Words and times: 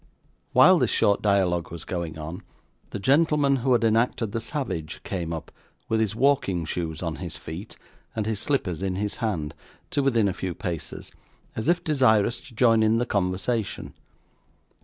While 0.51 0.79
this 0.79 0.89
short 0.89 1.21
dialogue 1.21 1.69
was 1.69 1.85
going 1.85 2.17
on, 2.17 2.41
the 2.89 2.97
gentleman 2.97 3.57
who 3.57 3.73
had 3.73 3.83
enacted 3.83 4.31
the 4.31 4.41
savage, 4.41 4.99
came 5.03 5.31
up, 5.31 5.51
with 5.89 5.99
his 5.99 6.15
walking 6.15 6.65
shoes 6.65 7.03
on 7.03 7.17
his 7.17 7.37
feet, 7.37 7.77
and 8.15 8.25
his 8.25 8.39
slippers 8.39 8.81
in 8.81 8.95
his 8.95 9.17
hand, 9.17 9.53
to 9.91 10.01
within 10.01 10.27
a 10.27 10.33
few 10.33 10.55
paces, 10.55 11.11
as 11.55 11.67
if 11.67 11.83
desirous 11.83 12.41
to 12.47 12.55
join 12.55 12.81
in 12.81 12.97
the 12.97 13.05
conversation. 13.05 13.93